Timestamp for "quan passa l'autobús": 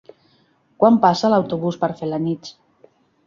0.83-1.77